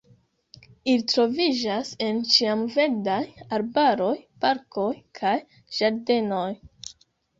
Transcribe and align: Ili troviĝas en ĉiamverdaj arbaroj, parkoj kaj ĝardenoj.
Ili 0.93 1.03
troviĝas 1.11 1.91
en 2.07 2.23
ĉiamverdaj 2.31 3.19
arbaroj, 3.59 4.11
parkoj 4.47 4.89
kaj 5.21 5.39
ĝardenoj. 5.81 6.47